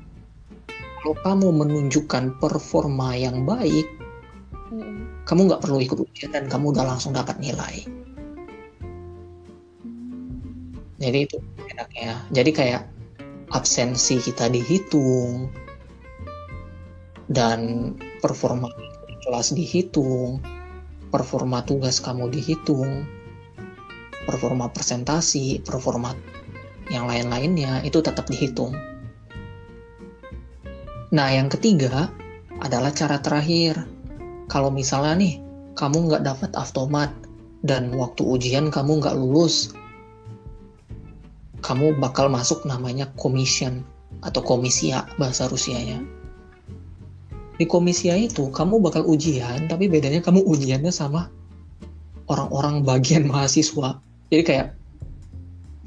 [1.03, 3.83] Kalau kamu menunjukkan performa yang baik,
[4.71, 5.27] Mm-mm.
[5.27, 7.83] kamu nggak perlu ikut ujian dan kamu udah langsung dapat nilai.
[9.83, 10.71] Mm.
[11.03, 12.23] Jadi itu enaknya.
[12.31, 12.87] Jadi kayak
[13.53, 15.47] absensi kita dihitung
[17.29, 18.67] dan performa
[19.23, 20.41] kelas dihitung,
[21.13, 23.07] performa tugas kamu dihitung,
[24.25, 26.17] performa presentasi, performa
[26.91, 28.75] yang lain-lainnya itu tetap dihitung.
[31.13, 32.09] Nah, yang ketiga
[32.59, 33.85] adalah cara terakhir.
[34.49, 35.33] Kalau misalnya nih,
[35.77, 37.13] kamu nggak dapat automat
[37.63, 39.71] dan waktu ujian kamu nggak lulus,
[41.63, 43.87] kamu bakal masuk namanya commission
[44.19, 46.03] atau komisia bahasa Rusianya.
[47.55, 51.31] Di komisia itu kamu bakal ujian, tapi bedanya kamu ujiannya sama
[52.27, 54.03] orang-orang bagian mahasiswa.
[54.27, 54.67] Jadi kayak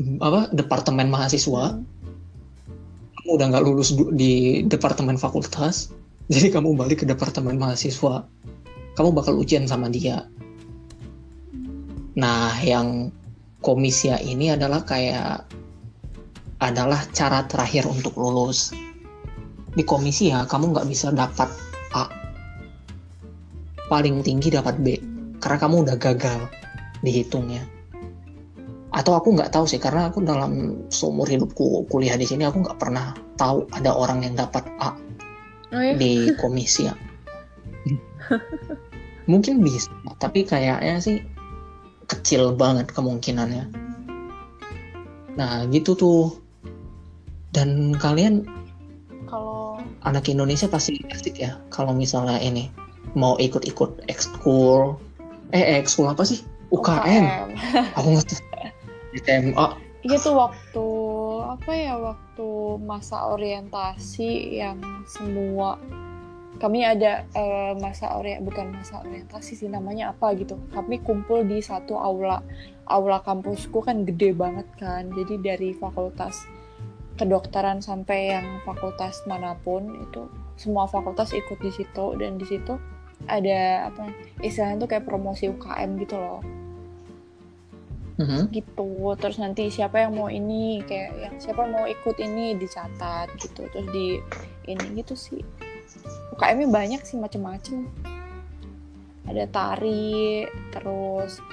[0.01, 1.77] mm, apa departemen mahasiswa,
[3.21, 5.93] kamu udah nggak lulus di departemen fakultas,
[6.33, 8.25] jadi kamu balik ke departemen mahasiswa.
[8.97, 10.25] Kamu bakal ujian sama dia.
[12.17, 13.13] Nah, yang
[13.61, 15.45] komisia ini adalah kayak
[16.61, 18.73] adalah cara terakhir untuk lulus.
[19.77, 21.53] Di komisia kamu nggak bisa dapat
[21.93, 22.09] A.
[23.93, 24.97] Paling tinggi dapat B.
[25.37, 26.49] Karena kamu udah gagal
[27.05, 27.63] dihitungnya.
[28.97, 32.81] Atau aku nggak tahu sih, karena aku dalam seumur hidupku kuliah di sini aku nggak
[32.81, 34.97] pernah tahu ada orang yang dapat A
[35.75, 35.93] Oh ya?
[35.99, 36.97] di komisia.
[39.27, 39.91] Mungkin bisa,
[40.23, 41.19] tapi kayaknya sih
[42.07, 43.65] kecil banget kemungkinannya.
[45.37, 46.46] Nah, gitu tuh.
[47.57, 48.45] Dan kalian
[49.25, 52.69] Kalau anak Indonesia pasti asik ya kalau misalnya ini
[53.17, 55.01] mau ikut-ikut ekskul.
[55.57, 56.45] Eh, ekskul apa sih?
[56.69, 57.57] UKM.
[57.97, 58.45] Aku nggak tahu.
[59.25, 59.67] SMA.
[60.07, 60.87] Iya tuh waktu
[61.43, 62.49] apa ya waktu
[62.85, 65.81] masa orientasi yang semua
[66.63, 70.61] kami ada eh, masa ori bukan masa orientasi sih namanya apa gitu.
[70.71, 72.45] Kami kumpul di satu aula.
[72.87, 75.11] Aula kampusku kan gede banget kan.
[75.11, 76.47] Jadi dari fakultas
[77.17, 82.77] kedokteran sampai yang fakultas mana pun itu semua fakultas ikut di situ dan di situ
[83.25, 84.13] ada apa
[84.45, 86.41] istilahnya tuh kayak promosi UKM gitu loh.
[88.17, 88.49] Mhm.
[88.49, 89.13] gitu.
[89.21, 93.69] Terus nanti siapa yang mau ini kayak yang siapa mau ikut ini dicatat gitu.
[93.69, 94.21] Terus di
[94.69, 95.45] ini gitu sih.
[96.33, 97.85] UKM-nya banyak sih macem-macem.
[99.29, 101.45] Ada tari terus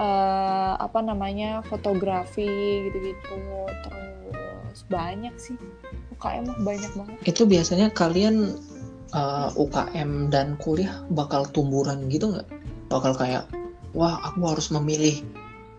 [0.00, 2.48] eh, apa namanya fotografi
[2.88, 3.36] gitu-gitu.
[3.84, 4.05] Terus
[4.88, 5.56] banyak sih
[6.16, 8.56] UKM mah banyak banget Itu biasanya kalian
[9.16, 12.48] uh, UKM dan kuliah bakal tumburan gitu nggak?
[12.92, 13.44] Bakal kayak,
[13.96, 15.22] wah aku harus memilih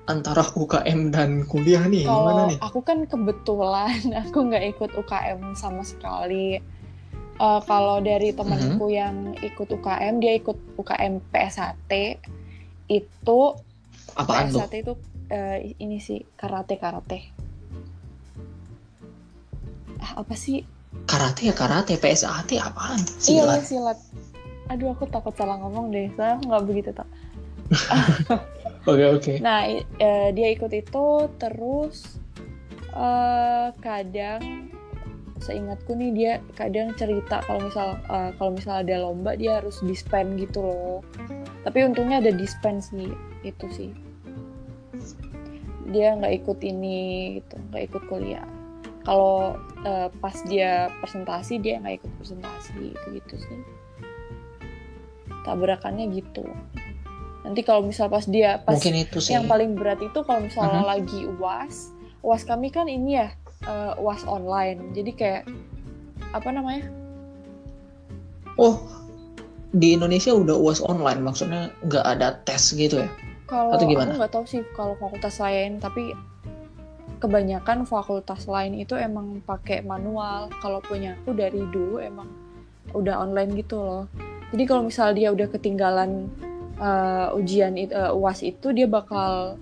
[0.08, 2.58] antara UKM dan kuliah nih, gimana Kalau nih?
[2.64, 6.60] aku kan kebetulan aku nggak ikut UKM sama sekali.
[7.38, 11.92] Eh, kalau dari temanku yang ikut UKM, dia ikut UKM PSHT
[12.90, 13.40] itu
[14.18, 14.64] Apaan tuh?
[14.64, 14.94] PSHT itu
[15.30, 17.37] eh, ini sih karate karate.
[20.08, 20.64] Ah, apa sih?
[21.04, 23.00] Karate ya karate, PSAT apaan?
[23.28, 23.62] Iya Silat.
[23.68, 24.00] silat.
[24.68, 27.08] Aduh aku takut salah ngomong deh, aku nggak begitu tak.
[28.88, 29.34] Oke oke.
[29.44, 32.16] Nah, i- eh, dia ikut itu terus
[32.96, 34.72] eh kadang
[35.44, 40.40] seingatku nih dia kadang cerita kalau misal eh, kalau misal ada lomba dia harus dispen
[40.40, 41.00] gitu loh.
[41.68, 43.12] Tapi untungnya ada dispen sih
[43.44, 43.92] itu sih.
[45.92, 46.98] Dia nggak ikut ini
[47.44, 48.48] gitu, nggak ikut kuliah.
[49.08, 53.60] Kalau eh, pas dia presentasi dia nggak ikut presentasi gitu gitu sih.
[55.44, 56.44] Tabrakannya gitu.
[57.42, 59.32] Nanti kalau misal pas dia pas Mungkin itu sih.
[59.32, 60.90] yang paling berat itu kalau misalnya Mhm.
[60.92, 63.32] lagi uas uas kami kan ini ya
[63.64, 65.44] eh, uas online jadi kayak
[66.36, 66.84] apa namanya
[68.58, 68.82] Oh,
[69.70, 73.10] di Indonesia udah UAS online, maksudnya nggak ada tes gitu ya?
[73.46, 74.18] kalau Atau aku gimana?
[74.18, 76.18] nggak tahu sih kalau fakultas lain tapi
[77.18, 82.30] kebanyakan fakultas lain itu emang pakai manual kalau punya aku dari dulu emang
[82.94, 84.04] udah online gitu loh
[84.54, 86.30] jadi kalau misal dia udah ketinggalan
[86.78, 89.58] eh, ujian it- eh, uas itu dia bakal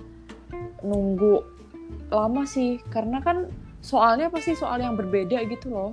[0.83, 1.41] nunggu
[2.11, 5.91] lama sih karena kan soalnya pasti soal yang berbeda gitu loh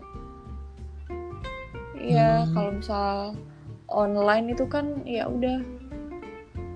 [2.02, 2.50] Iya, Hmm.
[2.50, 3.14] kalau misal
[3.86, 5.62] online itu kan ya udah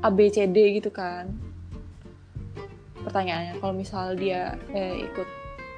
[0.07, 1.35] ABCD gitu kan.
[3.07, 5.29] Pertanyaannya kalau misal dia eh, ikut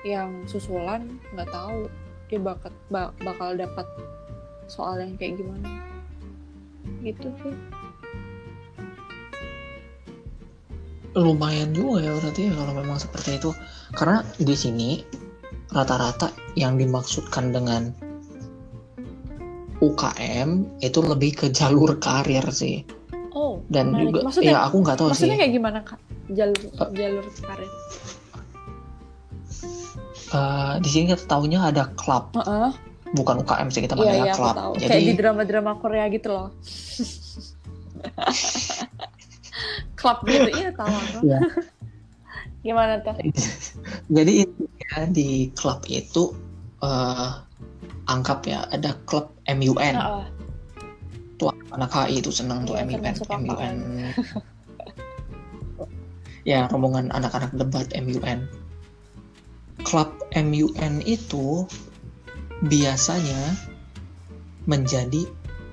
[0.09, 1.05] yang susulan
[1.37, 1.93] nggak tahu
[2.33, 3.85] dia bakal ba- bakal dapat
[4.65, 5.69] soal yang kayak gimana.
[7.05, 7.57] Gitu sih.
[11.13, 13.51] Lumayan juga ya berarti ya kalau memang seperti itu.
[13.93, 14.91] Karena di sini
[15.73, 17.93] rata-rata yang dimaksudkan dengan
[19.79, 22.83] UKM itu lebih ke jalur karir sih.
[23.39, 24.11] Oh, Dan menarik.
[24.11, 25.13] juga maksudnya ya aku nggak tahu sih.
[25.15, 25.99] maksudnya kayak gimana kak?
[26.35, 26.59] Jalur
[26.91, 27.71] jalur karir.
[30.29, 32.71] Eh, di sini kita taunya ada klub, Heeh.
[33.15, 34.57] bukan UKM sih kita manggilnya iya aku klub.
[34.77, 36.49] Jadi Kayak di drama-drama Korea gitu loh.
[39.99, 41.19] Klub gitu iya tahu aku.
[41.27, 41.39] Iya.
[42.63, 43.15] Gimana tuh?
[44.17, 46.35] jadi intinya di klub itu
[46.83, 47.31] eh
[48.09, 49.95] anggap ya ada klub MUN.
[49.97, 50.25] Heeh.
[51.39, 53.15] Tuh anak HI itu seneng tuh MUN.
[53.47, 53.77] MUN
[56.49, 58.49] ya rombongan anak-anak debat MUN
[59.87, 61.65] klub MUN itu
[62.67, 63.55] biasanya
[64.67, 65.25] menjadi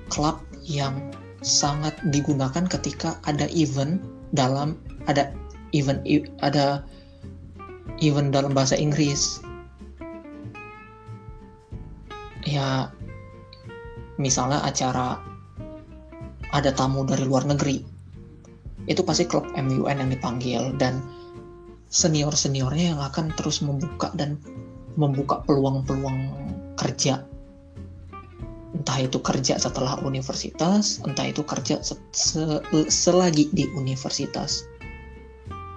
[0.08, 4.00] klub yang sangat digunakan ketika ada event
[4.34, 4.78] dalam
[5.10, 5.34] ada
[5.74, 6.02] event
[6.42, 6.82] ada
[8.00, 9.42] event dalam bahasa Inggris.
[12.46, 12.94] Ya
[14.16, 15.18] misalnya acara
[16.52, 17.82] ada tamu dari luar negeri.
[18.86, 21.02] Itu pasti klub MUN yang dipanggil dan
[21.90, 24.38] senior seniornya yang akan terus membuka dan
[24.94, 26.18] membuka peluang-peluang
[26.78, 27.26] kerja.
[28.76, 34.68] Entah itu kerja setelah universitas entah itu kerja se- se- selagi di universitas.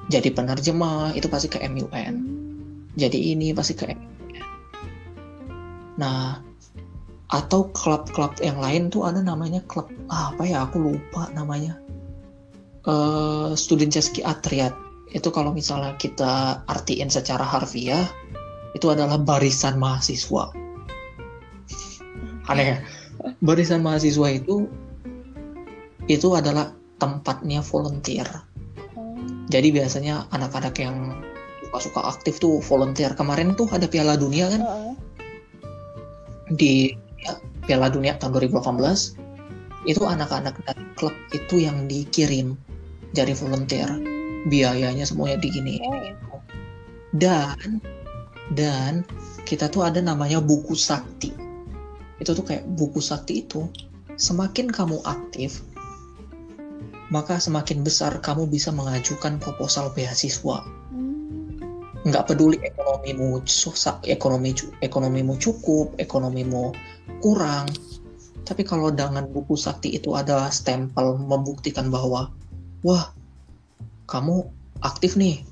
[0.10, 2.40] Jadi penerjemah itu pasti ke MUN
[3.00, 4.12] jadi ini pasti ke MUN
[6.00, 6.40] nah
[7.30, 11.78] atau klub-klub yang lain tuh ada namanya klub ah, apa ya aku lupa namanya.
[12.90, 14.74] Eh Studenceski Atriat.
[15.14, 18.06] Itu kalau misalnya kita artiin secara harfiah
[18.78, 20.54] itu adalah barisan mahasiswa.
[22.50, 22.78] Aneh ya?
[23.48, 24.70] Barisan mahasiswa itu
[26.10, 28.26] itu adalah tempatnya volunteer.
[28.98, 29.16] Oh.
[29.50, 31.20] jadi biasanya anak-anak yang
[31.70, 33.14] suka-suka aktif tuh volunteer.
[33.14, 34.62] Kemarin tuh ada Piala Dunia kan?
[36.50, 36.98] Di
[37.66, 42.58] Piala Dunia tahun 2018 itu anak-anak dari klub itu yang dikirim
[43.16, 43.90] jadi volunteer
[44.48, 45.80] biayanya semuanya digini
[46.30, 46.42] Oh.
[47.16, 47.82] dan
[48.54, 49.08] dan
[49.48, 51.32] kita tuh ada namanya buku sakti
[52.20, 53.72] itu tuh kayak buku sakti itu
[54.20, 55.64] semakin kamu aktif
[57.10, 60.62] maka semakin besar kamu bisa mengajukan proposal beasiswa.
[60.94, 61.19] Hmm.
[62.08, 66.72] Nggak peduli ekonomimu susah, ekonomi ekonomimu cukup, ekonomimu
[67.20, 67.68] kurang.
[68.48, 72.32] Tapi kalau dengan buku sakti itu ada stempel membuktikan bahwa,
[72.82, 73.12] wah,
[74.08, 74.48] kamu
[74.82, 75.44] aktif nih,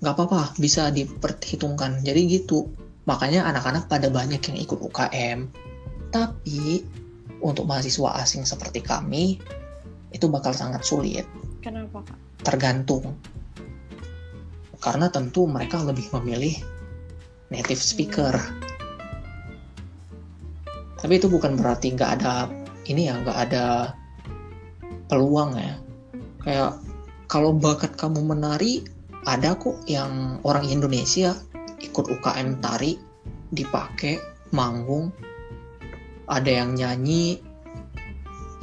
[0.00, 2.00] nggak apa-apa, bisa diperhitungkan.
[2.06, 2.70] Jadi gitu.
[3.04, 5.50] Makanya anak-anak pada banyak yang ikut UKM.
[6.14, 6.86] Tapi
[7.42, 9.42] untuk mahasiswa asing seperti kami,
[10.14, 11.26] itu bakal sangat sulit.
[11.58, 12.18] Kenapa kak?
[12.46, 13.18] Tergantung.
[14.82, 16.58] Karena tentu mereka lebih memilih
[17.54, 18.34] native speaker.
[20.98, 22.50] Tapi itu bukan berarti nggak ada
[22.90, 23.94] ini ya, nggak ada
[25.06, 25.78] peluang ya.
[26.42, 26.82] Kayak
[27.30, 28.82] kalau bakat kamu menari,
[29.22, 31.38] ada kok yang orang Indonesia
[31.78, 32.98] ikut UKM tari,
[33.54, 34.18] dipakai,
[34.50, 35.14] manggung,
[36.26, 37.38] ada yang nyanyi.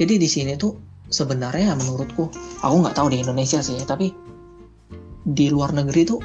[0.00, 2.30] Jadi di sini tuh sebenarnya menurutku
[2.62, 4.14] aku nggak tahu di Indonesia sih tapi
[5.30, 6.18] di luar negeri tuh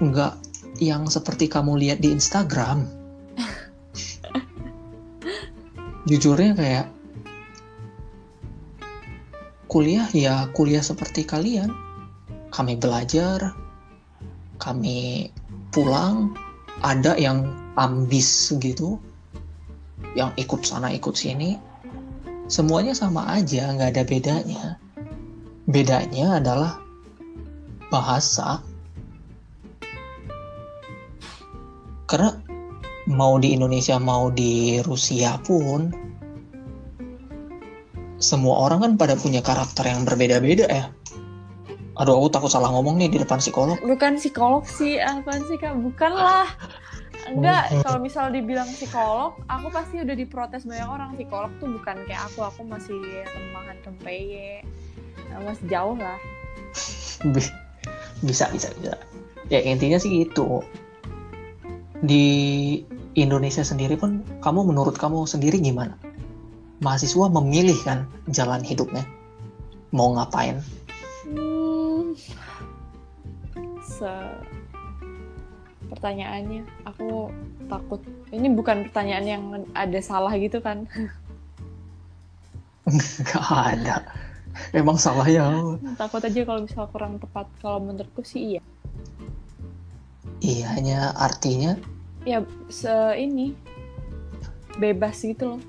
[0.00, 0.34] nggak
[0.80, 2.88] yang seperti kamu lihat di Instagram.
[6.08, 6.86] Jujurnya kayak
[9.68, 11.68] kuliah ya kuliah seperti kalian.
[12.48, 13.52] Kami belajar
[14.56, 15.28] kami
[15.68, 16.32] pulang
[16.80, 18.96] ada yang ambis gitu
[20.16, 21.60] yang ikut sana ikut sini.
[22.46, 24.64] Semuanya sama aja, nggak ada bedanya.
[25.66, 26.85] Bedanya adalah
[27.88, 28.62] bahasa.
[32.06, 32.38] Karena
[33.10, 35.90] mau di Indonesia mau di Rusia pun
[38.16, 40.86] semua orang kan pada punya karakter yang berbeda-beda ya.
[41.96, 43.80] Aduh, aku takut salah ngomong nih di depan psikolog.
[43.80, 45.80] Bukan psikolog sih, apa sih kak?
[45.80, 46.44] Bukanlah.
[47.26, 47.82] Enggak, oh.
[47.82, 51.10] kalau misal dibilang psikolog, aku pasti udah diprotes banyak orang.
[51.16, 54.60] Psikolog tuh bukan kayak aku, aku masih remahan kempeye.
[55.32, 56.20] Nah, masih jauh lah.
[58.24, 58.96] Bisa, bisa, bisa.
[59.52, 60.62] Ya intinya sih gitu.
[62.00, 62.24] Di
[63.16, 65.96] Indonesia sendiri pun, kamu menurut kamu sendiri gimana?
[66.84, 69.04] Mahasiswa memilih kan jalan hidupnya.
[69.92, 70.60] Mau ngapain?
[71.24, 72.12] Hmm,
[73.80, 74.12] se
[75.86, 77.30] pertanyaannya aku
[77.70, 78.02] takut
[78.34, 80.84] ini bukan pertanyaan yang ada salah gitu kan
[83.22, 84.02] nggak ada
[84.80, 85.46] emang salah ya.
[85.96, 87.46] Takut aja kalau misal kurang tepat.
[87.60, 88.62] Kalau menurutku sih iya.
[90.40, 91.76] Iya hanya artinya?
[92.28, 93.56] Ya se ini.
[94.76, 95.62] Bebas gitu loh.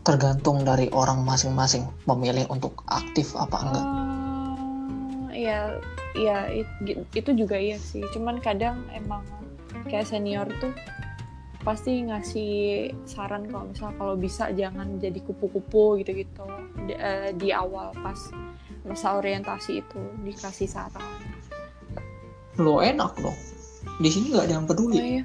[0.00, 3.84] Tergantung dari orang masing-masing memilih untuk aktif apa enggak.
[3.84, 5.58] Uh, ya
[6.16, 6.66] ya it,
[7.12, 8.00] itu juga iya sih.
[8.16, 9.22] Cuman kadang emang
[9.86, 10.72] kayak senior tuh
[11.60, 12.52] pasti ngasih
[13.04, 16.44] saran kalau misal kalau bisa jangan jadi kupu-kupu gitu-gitu
[16.88, 18.16] di, uh, di awal pas
[18.88, 21.04] masa orientasi itu dikasih saran
[22.56, 23.36] lo enak loh
[24.00, 25.24] di sini nggak ada yang peduli oh, iya.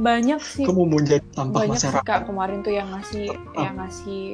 [0.00, 2.04] banyak sih kamu mau jadi banyak masyarakat.
[2.04, 3.60] sih kak kemarin tuh yang ngasih ah.
[3.60, 4.24] yang ngasih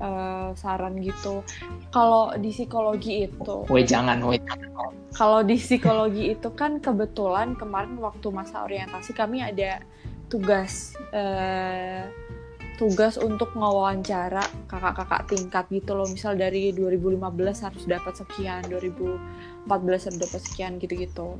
[0.00, 1.42] uh, saran gitu.
[1.90, 4.38] Kalau di psikologi itu, we jangan, we
[5.10, 9.82] Kalau di psikologi itu kan kebetulan kemarin waktu masa orientasi kami ada
[10.30, 12.06] tugas uh,
[12.80, 16.08] tugas untuk ngewawancara kakak-kakak tingkat gitu loh.
[16.08, 17.20] Misal dari 2015
[17.60, 21.36] harus dapat sekian, 2014 harus dapat sekian gitu-gitu.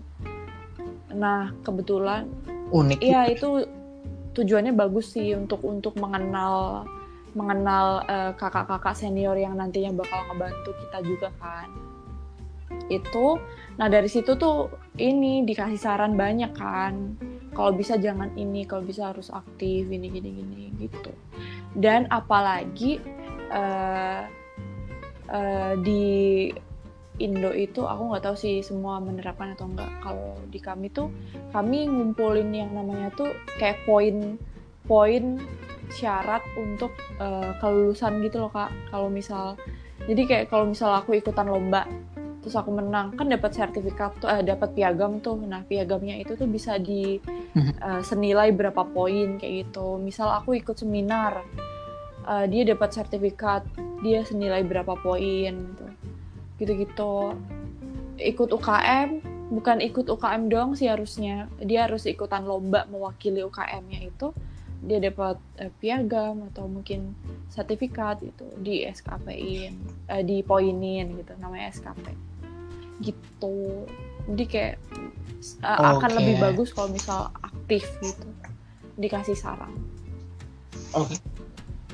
[1.16, 2.28] Nah, kebetulan
[2.68, 3.00] unik.
[3.00, 3.64] Iya, itu
[4.36, 6.84] tujuannya bagus sih untuk untuk mengenal
[7.32, 11.70] mengenal kakak eh, kakak-kakak senior yang nantinya bakal ngebantu kita juga kan
[12.90, 13.38] itu
[13.78, 17.14] nah dari situ tuh ini dikasih saran banyak kan
[17.54, 21.12] kalau bisa jangan ini kalau bisa harus aktif ini gini gini gitu.
[21.74, 23.02] Dan apalagi
[23.50, 24.26] uh,
[25.30, 26.48] uh, di
[27.20, 31.12] Indo itu aku nggak tahu sih semua menerapkan atau enggak kalau di kami tuh
[31.52, 33.28] kami ngumpulin yang namanya tuh
[33.60, 34.40] kayak poin
[34.88, 35.36] poin
[35.92, 38.72] syarat untuk uh, kelulusan gitu loh kak.
[38.88, 39.60] Kalau misal
[40.08, 41.84] jadi kayak kalau misal aku ikutan lomba
[42.40, 43.12] terus aku menang.
[43.14, 45.36] Kan dapat sertifikat tuh eh, dapat piagam tuh.
[45.44, 47.20] Nah piagamnya itu tuh bisa di
[47.84, 50.00] uh, senilai berapa poin kayak gitu.
[50.00, 51.44] Misal aku ikut seminar
[52.24, 53.62] uh, dia dapat sertifikat
[54.00, 55.86] dia senilai berapa poin gitu.
[56.60, 57.36] Gitu gitu
[58.20, 61.46] ikut UKM bukan ikut UKM doang sih harusnya.
[61.60, 64.32] Dia harus ikutan lomba mewakili UKM-nya itu.
[64.80, 67.12] Dia dapat uh, piagam atau mungkin
[67.52, 69.76] sertifikat itu di SKP-in
[70.08, 72.29] uh, di poinin gitu namanya SKP
[73.00, 73.88] gitu
[74.30, 74.74] jadi kayak
[75.64, 75.92] uh, eh, okay.
[75.96, 78.28] akan lebih bagus kalau misal aktif gitu
[79.00, 79.72] dikasih saran
[80.92, 81.18] oke okay.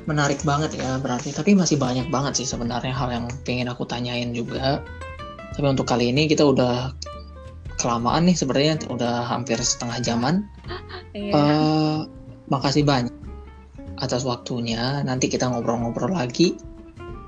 [0.07, 1.35] menarik banget ya berarti.
[1.35, 4.79] Tapi masih banyak banget sih sebenarnya hal yang pengen aku tanyain juga.
[5.51, 6.95] Tapi untuk kali ini kita udah
[7.77, 10.35] kelamaan nih sebenarnya udah hampir setengah jaman.
[11.17, 11.33] Iya.
[11.33, 11.99] Eh,
[12.53, 13.17] makasih banyak
[13.97, 15.01] atas waktunya.
[15.01, 16.61] Nanti kita ngobrol-ngobrol lagi.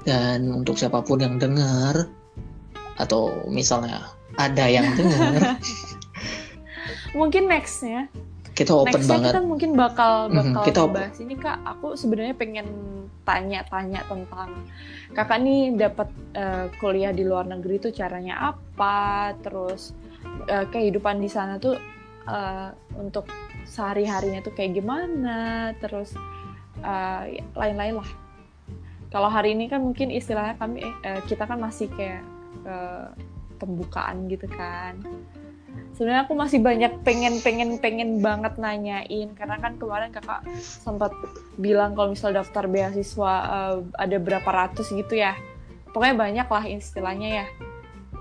[0.05, 2.13] Dan untuk siapa pun yang dengar
[2.99, 5.57] atau misalnya ada yang dengar,
[7.17, 8.09] Mungkin nextnya
[8.53, 9.31] kita open Nextnya banget.
[9.33, 10.95] kita mungkin bakal Mhm, bakal kita open.
[10.99, 11.59] bahas ini kak.
[11.65, 12.67] Aku sebenarnya pengen
[13.23, 14.51] tanya-tanya tentang
[15.13, 19.95] kakak nih dapat eh, kuliah di luar negeri itu caranya apa, terus
[20.47, 21.79] eh, kehidupan di sana tuh
[22.27, 23.31] eh, untuk
[23.65, 25.39] sehari-harinya tuh kayak gimana,
[25.79, 26.17] terus
[26.79, 27.25] ya,
[27.55, 28.11] lain-lain lah.
[29.09, 32.27] Kalau hari ini kan mungkin istilahnya kami eh, kita kan masih kayak
[32.69, 33.09] eh,
[33.59, 35.01] pembukaan gitu kan.
[35.97, 39.35] Sebenarnya aku masih banyak pengen pengen pengen banget nanyain.
[39.35, 41.11] Karena kan kemarin kakak sempat
[41.59, 45.35] bilang kalau misal daftar beasiswa eh, ada berapa ratus gitu ya.
[45.91, 47.47] Pokoknya banyak lah istilahnya ya.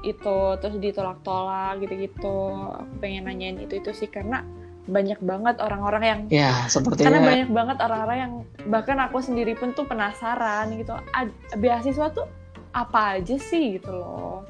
[0.01, 2.37] Itu terus ditolak-tolak gitu-gitu.
[2.81, 4.09] Aku pengen nanyain itu itu sih.
[4.09, 4.41] Karena
[4.87, 8.33] banyak banget orang-orang yang Ya, karena sepertinya banyak banget orang-orang yang
[8.71, 10.95] bahkan aku sendiri pun tuh penasaran gitu.
[11.59, 12.25] Beasiswa tuh
[12.73, 14.43] apa aja sih gitu loh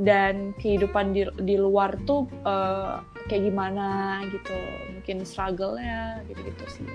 [0.00, 2.96] dan kehidupan di, di luar tuh eh,
[3.28, 4.56] kayak gimana gitu
[4.96, 6.86] mungkin struggle-nya gitu-gitu sih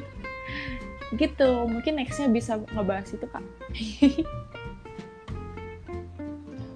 [1.15, 3.45] gitu mungkin nextnya bisa ngebahas itu kak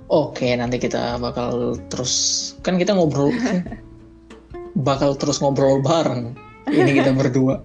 [0.10, 3.30] Oke, nanti kita bakal terus kan kita ngobrol
[4.90, 6.34] bakal terus ngobrol bareng.
[6.66, 7.62] Ini kita berdua.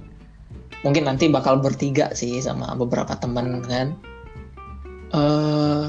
[0.84, 3.96] Mungkin nanti bakal bertiga sih sama beberapa teman kan.
[5.16, 5.88] eh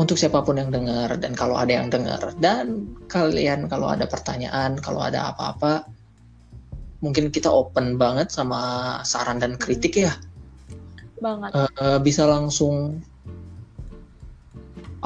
[0.00, 2.32] untuk siapa pun yang dengar dan kalau ada yang dengar.
[2.40, 5.84] Dan kalian kalau ada pertanyaan, kalau ada apa-apa
[7.02, 10.14] mungkin kita open banget sama saran dan kritik ya.
[11.22, 11.54] banget.
[11.54, 12.98] Eh, bisa langsung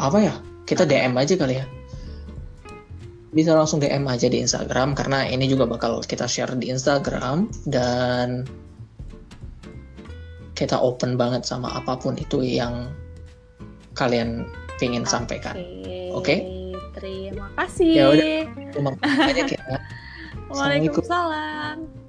[0.01, 0.34] apa ya
[0.64, 1.66] kita DM aja kali ya.
[3.37, 8.49] Bisa langsung DM aja di Instagram karena ini juga bakal kita share di Instagram dan
[10.57, 12.89] kita open banget sama apa pun itu yang
[13.93, 14.49] kalian
[14.81, 15.57] pengen sampaikan.
[16.16, 16.43] Oke.
[16.97, 18.37] terima kasih Ya udah.
[18.72, 19.61] Terima kasih banyak ya.
[20.53, 22.05] Waalaikumsalam